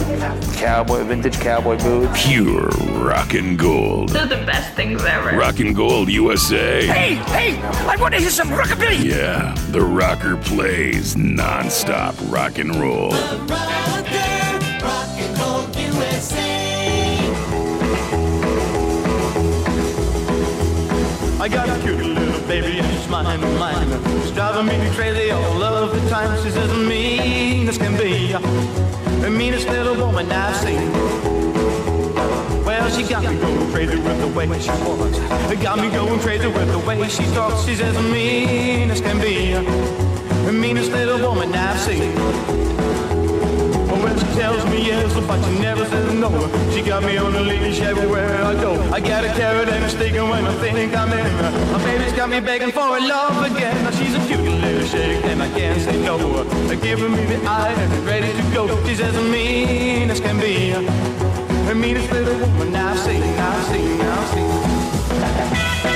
cowboy, 0.56 1.04
vintage 1.04 1.38
cowboy 1.42 1.78
boots. 1.80 2.26
Pure 2.26 2.70
Rockin' 3.04 3.58
Gold. 3.58 4.10
They're 4.12 4.26
the 4.28 4.46
best 4.46 4.74
things 4.76 5.04
ever. 5.04 5.38
Rock 5.38 5.60
and 5.60 5.76
gold 5.76 6.08
USA. 6.08 6.88
Hey, 6.88 7.16
hey, 7.16 7.62
I 7.62 7.98
want 8.00 8.14
to 8.14 8.22
hear 8.22 8.30
some 8.30 8.48
rockabilly. 8.48 9.04
Yeah, 9.04 9.54
the 9.72 9.82
rocker 9.82 10.38
plays 10.38 11.18
non-stop 11.18 12.16
rock 12.30 12.60
and 12.60 12.74
roll. 12.76 13.12
I 21.42 21.48
got 21.48 21.68
a 21.68 21.82
cute 21.82 21.98
little 21.98 22.48
baby 22.48 22.78
and 22.78 22.88
she's 22.94 23.10
mine, 23.10 23.42
mine. 23.58 24.22
She's 24.22 24.30
driving 24.30 24.68
me 24.68 24.78
crazy 24.92 25.32
all 25.32 25.64
of 25.64 25.92
the 25.92 26.08
time. 26.08 26.40
She's 26.44 26.56
as 26.56 26.72
mean 26.88 27.68
as 27.68 27.80
can 27.80 27.98
be. 27.98 28.32
The 29.24 29.30
meanest 29.32 29.68
little 29.68 29.96
woman 29.96 30.32
I've 30.32 30.56
seen. 30.58 30.92
Well, 32.64 32.88
she 32.92 33.02
got 33.02 33.24
me 33.24 33.40
going 33.40 33.72
crazy 33.72 33.96
with 33.98 34.22
the 34.22 34.28
way 34.28 34.60
she 34.60 34.70
walks. 34.86 35.18
Got 35.64 35.80
me 35.80 35.90
going 35.90 36.20
crazy 36.20 36.46
with 36.46 36.72
the 36.72 36.78
way 36.78 37.10
she 37.10 37.24
talks. 37.34 37.66
She's 37.66 37.82
as 37.82 37.98
mean 38.12 38.92
as 38.92 39.02
can 39.02 39.20
be. 39.20 39.54
The 40.46 40.52
meanest 40.54 40.92
little 40.92 41.18
woman 41.28 41.56
I've 41.56 41.80
seen. 41.80 42.14
She 44.20 44.26
tells 44.40 44.66
me 44.66 44.86
yes, 44.86 45.14
but 45.28 45.40
she 45.46 45.60
never 45.60 45.86
says 45.86 46.14
no. 46.14 46.30
She 46.74 46.82
got 46.82 47.04
me 47.04 47.18
on 47.18 47.36
a 47.36 47.42
leash 47.42 47.82
everywhere 47.82 48.44
I 48.44 48.54
go. 48.54 48.74
I 48.92 49.00
got 49.00 49.24
a 49.24 49.30
carrot 49.30 49.70
and 49.70 49.84
a 49.84 49.90
stick, 49.90 50.14
and 50.14 50.30
when 50.30 50.46
I 50.46 50.54
think 50.60 50.96
I'm 50.96 51.12
in, 51.14 51.72
my 51.72 51.84
baby's 51.84 52.14
got 52.14 52.30
me 52.30 52.40
begging 52.40 52.72
for 52.72 52.98
a 52.98 53.00
love 53.00 53.44
again. 53.52 53.76
Now 53.84 53.92
she's 53.92 54.16
a 54.16 54.20
cute 54.28 54.42
little 54.42 54.88
shake, 54.88 55.24
and 55.26 55.42
I 55.42 55.50
can't 55.58 55.82
say 55.82 55.98
no. 56.04 56.44
They're 56.68 56.78
giving 56.78 57.12
me 57.12 57.26
the 57.26 57.40
eye 57.46 57.76
ready 58.06 58.32
to 58.32 58.44
go. 58.54 58.68
She's 58.86 59.00
as 59.00 59.16
mean 59.32 60.10
as 60.10 60.20
can 60.20 60.40
be. 60.40 60.72
The 61.68 61.76
meanest 61.76 62.12
little 62.12 62.38
woman 62.40 62.76
I've 62.76 63.00
seen, 63.00 63.24
I've 63.24 63.66
seen, 63.68 64.02
I've 64.02 64.28
seen. 64.34 65.91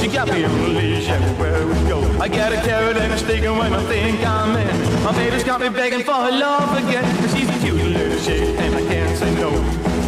She 0.00 0.08
got 0.08 0.28
me 0.28 0.46
leash 0.46 1.08
everywhere 1.10 1.66
we 1.66 1.74
go. 1.86 2.00
I 2.18 2.26
got 2.26 2.54
a 2.54 2.56
carrot 2.56 2.96
and 2.96 3.12
a 3.12 3.18
stick, 3.18 3.42
and 3.44 3.58
when 3.58 3.74
I 3.74 3.82
think 3.84 4.24
I'm 4.26 4.56
in, 4.56 5.04
my 5.04 5.12
baby's 5.12 5.44
got 5.44 5.60
me 5.60 5.68
begging 5.68 6.02
for 6.02 6.14
her 6.14 6.30
love 6.30 6.74
again. 6.82 7.04
Cause 7.20 7.36
she's 7.36 7.48
a 7.50 7.58
cute 7.58 7.74
little 7.74 8.18
shit, 8.18 8.58
and 8.58 8.74
I 8.74 8.80
can't 8.86 9.18
say 9.18 9.34
no. 9.34 9.50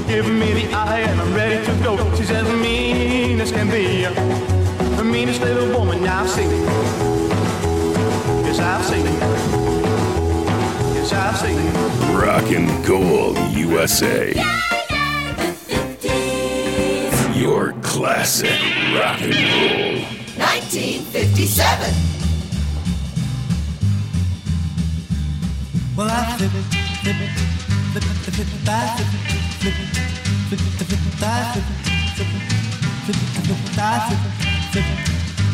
Giving 0.06 0.38
me 0.38 0.54
the 0.54 0.72
eye, 0.72 1.00
and 1.00 1.20
I'm 1.20 1.34
ready 1.34 1.62
to 1.66 1.72
go. 1.84 1.96
She's 2.16 2.30
as 2.30 2.48
mean 2.54 3.38
as 3.38 3.52
can 3.52 3.68
be. 3.68 4.04
The 4.96 5.04
meanest 5.04 5.42
little 5.42 5.68
woman 5.78 6.06
I've 6.06 6.30
seen. 6.30 6.50
Yes, 8.46 8.58
I've 8.60 8.84
seen. 8.86 9.04
Yes, 10.94 11.12
I've 11.12 11.36
seen. 11.36 12.16
Rockin' 12.16 12.82
Gold 12.82 13.36
USA. 13.54 14.32
Your 14.34 14.81
classic 18.02 18.50
rock 18.98 19.22
and 19.22 19.30
roll. 19.30 20.02
1957. 20.34 21.54
Well, 25.94 26.10
I 26.10 26.34
flip 26.34 26.50
it, 26.50 26.66
flip 26.98 27.22
it, 27.22 27.30
flip 27.94 28.02
it, 28.02 28.18
flip 28.26 28.42
it, 28.42 28.50
I 28.66 28.98
flip 28.98 29.06
it, 29.06 29.30
flip 29.62 29.78
it, 29.78 29.94
flip 30.50 30.58
it, 30.58 30.82
flip 30.82 30.98
it, 30.98 31.22
I 31.22 31.46
flip 31.54 31.62
it, 31.62 31.78
flip 32.18 32.26
it, 32.26 32.42
flip 33.06 33.22
it, 33.22 33.30
flip 33.38 33.62
it, 33.62 33.78
I 33.78 34.02
flip 34.02 34.18
it, 34.18 34.34
flip 34.72 34.82
it, 34.82 34.98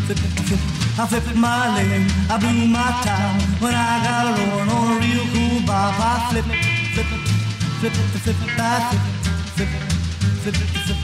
flip 0.09 0.17
it, 0.17 0.33
flip 0.49 0.57
it. 0.57 0.73
I 0.99 1.05
flip 1.05 1.29
it 1.29 1.37
my 1.37 1.69
lane, 1.77 2.09
I 2.33 2.41
blew 2.41 2.65
my 2.65 2.89
time 3.05 3.45
when 3.61 3.75
I 3.77 4.01
got 4.09 4.25
a 4.25 4.41
rolling 4.41 4.73
on 4.73 4.97
a 4.97 5.05
real 5.05 5.25
cool 5.37 5.61
bop. 5.69 6.01
I 6.01 6.33
flip 6.33 6.49
it, 6.49 6.65
flip 6.97 7.13
it, 7.13 7.29
flip 7.77 7.93
it, 7.93 8.09
flip 8.25 8.41
it, 8.41 8.57
I 8.57 8.89
flip 8.89 9.05
it, 9.05 9.69
flip 9.69 9.83
it. 9.83 9.88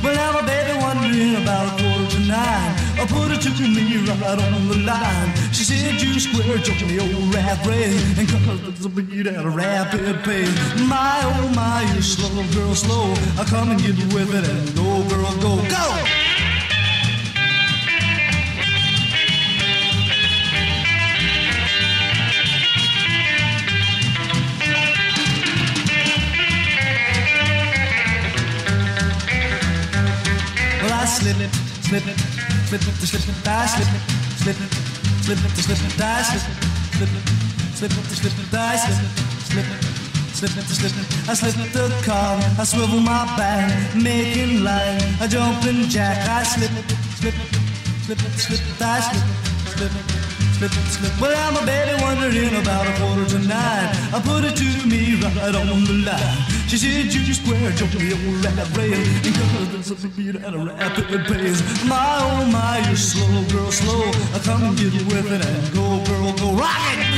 Well, 0.02 0.14
now 0.14 0.32
my 0.32 0.46
baby 0.46 0.78
wondering 0.80 1.42
about 1.42 1.66
a 1.68 1.82
quarter 1.82 2.10
to 2.16 2.20
nine. 2.20 2.72
I 2.96 3.06
put 3.08 3.30
her 3.30 3.36
to 3.36 3.68
me 3.68 3.96
right 4.08 4.38
on 4.40 4.68
the 4.68 4.78
line. 4.78 5.34
She 5.52 5.64
said, 5.64 6.00
you 6.00 6.18
square 6.18 6.58
jump 6.58 6.80
me 6.88 6.98
oh, 6.98 7.04
old 7.04 7.34
rat 7.34 7.62
brain. 7.62 7.92
And 8.16 8.28
cause 8.28 8.80
the 8.80 8.88
beat 8.88 9.26
at 9.26 9.44
a 9.44 9.50
rapid 9.50 10.24
pace. 10.24 10.80
My, 10.88 11.20
oh 11.24 11.52
my, 11.54 11.82
you 11.94 12.00
slow, 12.00 12.42
girl, 12.54 12.74
slow. 12.74 13.12
I 13.38 13.44
come 13.44 13.70
and 13.70 13.80
get 13.80 13.96
with 14.14 14.34
it 14.34 14.48
and 14.48 14.74
go, 14.74 15.02
girl, 15.08 15.32
go, 15.40 15.68
go! 15.68 16.23
It, 31.26 31.54
slip 31.80 32.06
it, 32.06 32.18
slip 32.68 32.82
it, 32.82 32.94
to 33.00 33.06
slip 33.06 33.24
it, 33.24 33.48
I 33.48 33.66
slip 33.66 33.88
it, 33.88 34.02
slip 34.42 34.60
it, 34.60 34.72
slip 35.24 35.40
it, 35.40 35.54
to 35.56 35.62
slip 35.62 35.80
it. 40.92 41.28
I 41.28 41.34
slip 41.34 41.72
the 41.72 41.88
car, 42.04 42.38
I 42.58 42.64
swivel 42.64 43.00
my 43.00 43.24
back, 43.36 43.94
making 43.94 44.62
line, 44.62 45.00
I 45.20 45.26
jump 45.26 45.64
and 45.64 45.88
jack, 45.88 46.28
I 46.28 46.42
slip 46.42 46.70
slip 47.16 47.34
it, 47.34 47.54
slip 48.04 48.18
it, 48.18 48.32
slip 48.38 48.60
I 48.82 50.13
slip 50.72 50.86
slip. 50.86 51.20
Well, 51.20 51.34
I'm 51.36 51.62
a 51.62 51.66
baby 51.66 52.00
wondering 52.02 52.54
about 52.60 52.86
a 52.86 52.92
quarter 52.98 53.26
to 53.30 53.38
nine. 53.40 53.90
I 54.14 54.20
put 54.22 54.44
it 54.44 54.56
to 54.56 54.86
me 54.86 55.20
right 55.20 55.54
on 55.54 55.84
the 55.84 56.04
line. 56.06 56.54
She 56.68 56.78
said, 56.78 57.12
you 57.12 57.34
square, 57.34 57.70
jump 57.72 57.94
me 57.94 58.12
on 58.12 58.40
that 58.42 58.68
rail. 58.76 58.94
And 58.94 59.34
cause 59.34 59.88
there's 59.88 60.04
a 60.04 60.08
beat 60.08 60.36
at 60.36 60.54
a 60.54 60.58
rapid 60.58 61.26
pace. 61.26 61.60
My, 61.84 62.18
oh 62.20 62.46
my, 62.50 62.82
you're 62.86 62.96
slow, 62.96 63.44
girl, 63.52 63.70
slow. 63.70 64.08
I 64.34 64.38
come 64.40 64.62
and 64.62 64.76
get 64.76 64.92
with 64.92 65.30
it 65.30 65.44
and 65.44 65.74
go, 65.74 66.02
girl, 66.04 66.32
go. 66.36 66.56
Rock 66.56 66.98
it! 66.98 67.13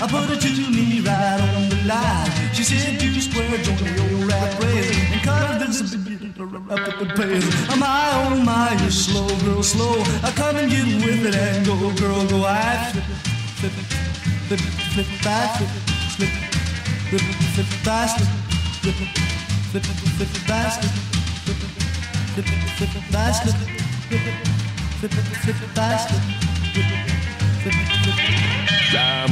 I 0.00 0.06
put 0.06 0.30
it 0.30 0.40
to 0.40 0.70
me 0.70 1.00
right 1.00 1.40
on 1.40 1.68
the 1.70 1.82
line. 1.86 2.30
She 2.54 2.62
said, 2.62 3.02
you 3.02 3.20
square, 3.20 3.50
join 3.58 3.76
the 3.76 4.14
old 4.14 4.30
rap 4.30 4.60
race. 4.62 4.94
And 5.10 5.22
cut 5.22 5.58
this 5.58 5.82
up 5.82 5.88
the 6.98 7.06
pace. 7.16 7.46
My, 7.76 8.10
oh 8.14 8.38
my, 8.44 8.76
you're 8.80 8.90
slow, 8.90 9.26
girl, 9.44 9.62
slow. 9.62 9.98
I 10.22 10.30
come 10.36 10.56
and 10.56 10.70
get 10.70 10.86
with 11.04 11.26
it 11.26 11.34
and 11.34 11.66
go, 11.66 11.74
girl, 11.98 12.24
go. 12.28 12.44
I 12.46 12.92
flip 12.92 13.04
flip 13.58 13.72
flip 14.46 14.60
flip 14.94 15.06
I 15.26 15.58
flip 15.58 15.70
flip 16.14 16.30
flip 17.54 17.66
flip 18.78 18.94
it, 18.94 19.16
flip 19.74 19.84
flip 19.98 20.28
flip 20.28 20.38
it, 20.38 20.94
flip 22.28 22.78
flip 22.78 22.94
flip 24.06 24.22
it, 24.22 24.46
flip 24.98 25.12
it, 25.12 25.26
flip 25.42 25.58
it, 25.58 25.84
flip 26.74 27.07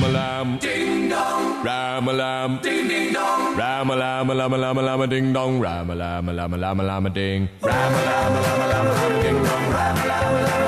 Ram-a-lam. 0.06 0.58
Ding 0.62 1.08
dong. 1.10 1.64
Ram-a-lam. 1.66 2.60
Ding 2.62 2.86
ding 2.86 3.12
dong. 3.12 3.58
Ram-a-lam, 3.58 4.28
lama 4.28 4.56
lama 4.56 4.80
lama 4.80 5.06
ding 5.10 5.32
dong. 5.32 5.58
Ram-a-lam, 5.58 6.26
lama 6.30 6.56
lama 6.56 6.82
lama 6.84 7.10
ding. 7.10 7.48
Ram-a-lam, 7.60 8.32
lama 8.46 8.66
lama 8.70 8.92
lama 8.94 9.18
ding 9.22 9.38
dong. 9.42 9.66
Ram-a-lam, 9.74 10.30
lama 10.46 10.65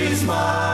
she's 0.00 0.24
mine. 0.24 0.69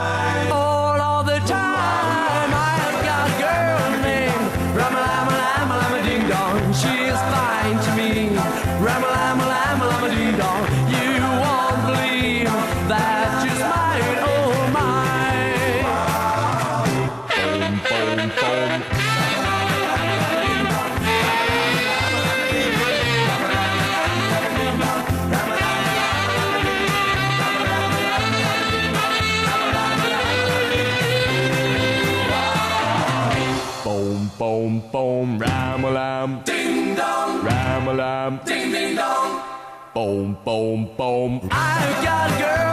boom, 40.47 40.89
boom. 40.95 41.41
I 41.51 42.01
got 42.05 42.31
a 42.31 42.37
girl. 42.41 42.66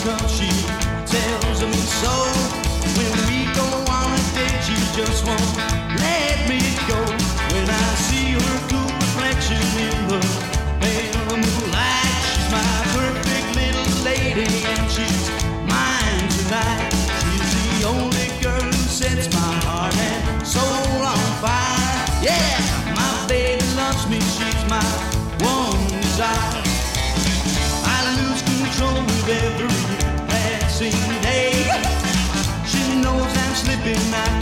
she 0.00 0.49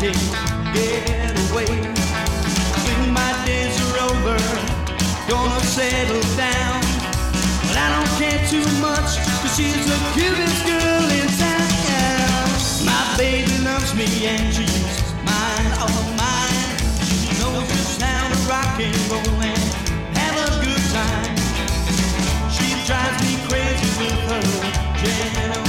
get 0.00 1.34
away. 1.50 1.66
Think 1.66 3.12
my 3.12 3.32
days 3.44 3.74
are 3.82 3.98
over, 4.10 4.38
gonna 5.28 5.60
settle 5.64 6.22
down. 6.36 6.80
But 7.66 7.76
I 7.76 7.88
don't 7.94 8.12
care 8.18 8.38
too 8.46 8.62
she's 9.56 9.86
girl 10.62 11.10
in 11.18 11.28
town. 11.42 11.66
My 12.86 13.02
baby 13.18 13.58
loves 13.64 13.92
me 13.94 14.06
and 14.26 14.54
mine, 15.26 15.72
all 15.82 16.04
mine. 16.14 16.78
She 17.02 17.18
knows 17.40 17.66
the 17.66 17.82
sound 17.98 18.32
of 18.32 18.48
rock 18.48 18.78
and 18.78 18.94
roll 19.10 19.42
and 19.42 19.58
have 20.16 20.36
a 20.46 20.50
good 20.64 20.84
time. 20.94 21.34
She 22.54 22.68
drives 22.86 23.18
me 23.26 23.34
crazy 23.48 23.90
with 23.98 24.20
her. 24.30 25.67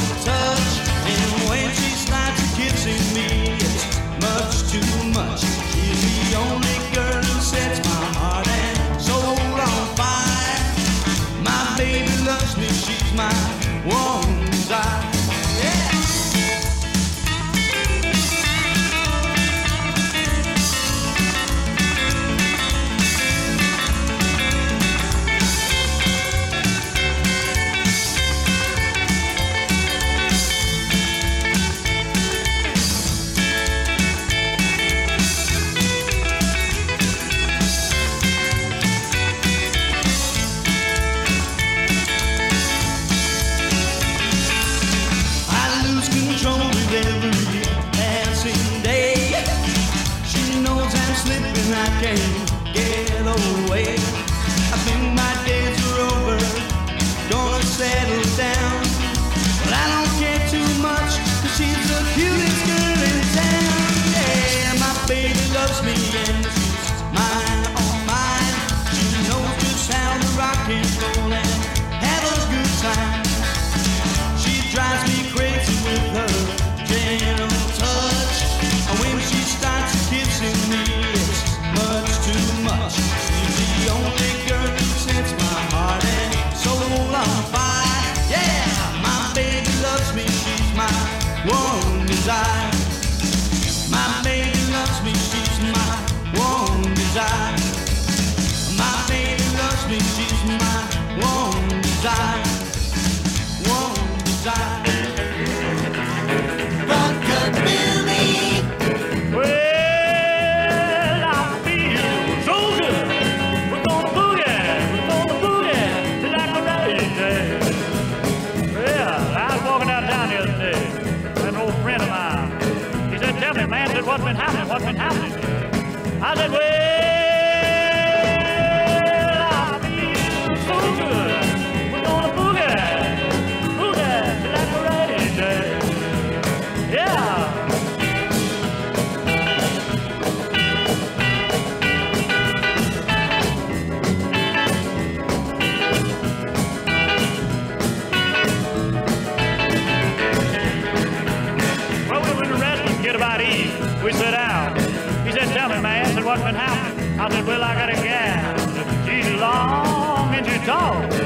what 156.39 156.55
happened. 156.55 157.21
I 157.21 157.29
said, 157.29 157.45
well, 157.45 157.63
I 157.63 157.73
got 157.75 157.89
a 157.89 157.95
gal. 157.95 158.57
She's 159.05 159.39
long 159.39 160.33
and 160.35 160.45
she's 160.45 160.65
tall. 160.65 161.18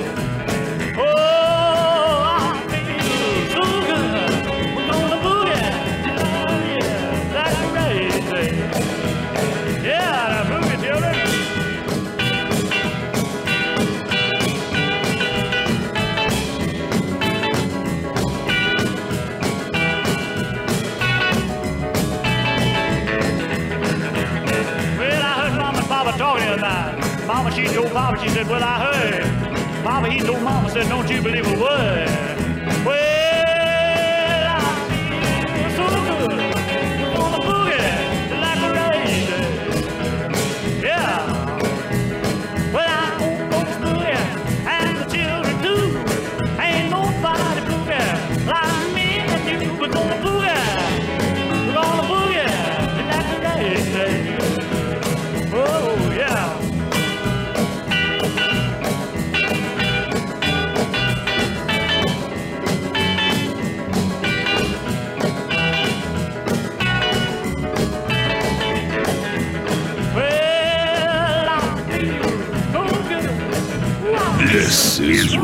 She 28.22 28.30
said, 28.30 28.48
well, 28.48 28.64
I 28.64 28.94
heard. 28.94 29.84
Mama, 29.84 30.10
he 30.10 30.20
told 30.20 30.42
Mama, 30.42 30.70
said, 30.70 30.88
don't 30.88 31.10
you 31.10 31.22
believe 31.22 31.46
a 31.48 31.60
word. 31.60 32.33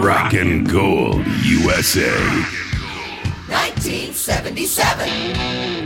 Rockin' 0.02 0.64
Gold 0.64 1.26
USA. 1.44 2.16
1977. 3.50 5.79